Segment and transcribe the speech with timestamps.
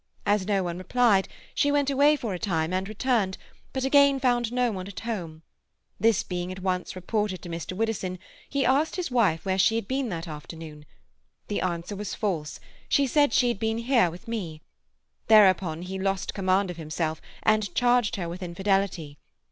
[0.25, 3.37] As no one replied, she went away for a time and returned,
[3.71, 5.43] but again found no one at home.
[5.99, 7.73] This being at once reported to Mr.
[7.73, 8.17] Widdowson
[8.49, 10.85] he asked his wife where she had been that afternoon.
[11.49, 12.59] The answer was false;
[12.89, 14.63] she said she had been here, with me.
[15.27, 19.19] Thereupon he lost command of himself, and charged her with infidelity.